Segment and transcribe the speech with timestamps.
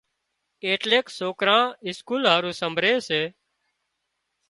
[0.65, 3.21] ايٽليڪ سوڪران اسڪول هارُو سمڀرِي ري سي۔